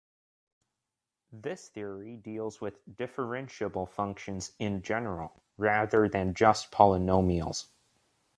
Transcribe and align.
This 1.31 1.67
theory 1.69 2.15
deals 2.17 2.59
with 2.59 2.79
differentiable 2.89 3.87
functions 3.87 4.51
in 4.57 4.81
general, 4.81 5.43
rather 5.59 6.09
than 6.09 6.33
just 6.33 6.71
polynomials. 6.71 7.67